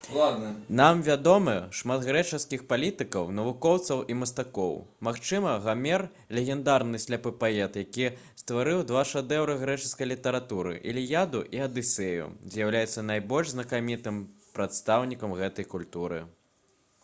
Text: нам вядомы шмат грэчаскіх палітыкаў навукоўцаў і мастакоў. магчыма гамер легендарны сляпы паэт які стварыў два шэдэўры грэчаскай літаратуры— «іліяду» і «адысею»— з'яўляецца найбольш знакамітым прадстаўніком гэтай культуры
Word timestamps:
нам 0.79 0.97
вядомы 1.07 1.51
шмат 1.79 2.05
грэчаскіх 2.05 2.63
палітыкаў 2.71 3.27
навукоўцаў 3.39 3.99
і 4.13 4.15
мастакоў. 4.21 4.73
магчыма 5.07 5.51
гамер 5.67 6.05
легендарны 6.39 7.01
сляпы 7.05 7.33
паэт 7.45 7.77
які 7.81 8.09
стварыў 8.43 8.81
два 8.93 9.03
шэдэўры 9.11 9.59
грэчаскай 9.65 10.11
літаратуры— 10.13 10.73
«іліяду» 10.95 11.45
і 11.59 11.63
«адысею»— 11.69 12.33
з'яўляецца 12.57 13.07
найбольш 13.13 13.53
знакамітым 13.57 14.19
прадстаўніком 14.59 15.39
гэтай 15.45 15.73
культуры 15.77 16.25